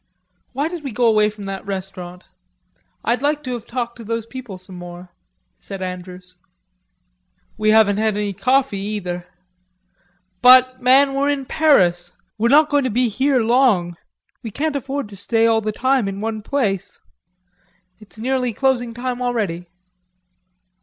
"Why 0.53 0.67
did 0.67 0.83
we 0.83 0.91
go 0.91 1.05
away 1.05 1.29
from 1.29 1.43
that 1.43 1.63
restaurant? 1.63 2.23
I'd 3.05 3.21
like 3.21 3.43
to 3.43 3.53
have 3.53 3.67
talked 3.67 3.97
to 3.97 4.03
those 4.03 4.25
people 4.25 4.57
some 4.57 4.73
more," 4.75 5.09
said 5.59 5.79
Andrews. 5.83 6.39
"We 7.55 7.69
haven't 7.69 7.97
had 7.97 8.17
any 8.17 8.33
coffee 8.33 8.79
either.... 8.79 9.27
But, 10.41 10.81
man, 10.81 11.13
we're 11.13 11.29
in 11.29 11.45
Paris. 11.45 12.13
We're 12.39 12.49
not 12.49 12.69
going 12.71 12.85
to 12.85 12.89
be 12.89 13.09
here 13.09 13.41
long. 13.41 13.95
We 14.41 14.49
can't 14.49 14.75
afford 14.75 15.07
to 15.09 15.15
stay 15.15 15.45
all 15.45 15.61
the 15.61 15.71
time 15.71 16.07
in 16.07 16.19
one 16.19 16.41
place.... 16.41 16.99
It's 17.99 18.17
nearly 18.17 18.53
closing 18.53 18.95
time 18.95 19.21
already...." 19.21 19.67